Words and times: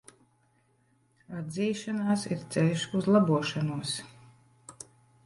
Atzīšanās 1.41 2.23
ir 2.37 2.41
ceļš 2.55 2.87
uz 3.01 3.11
labošanos. 3.17 3.93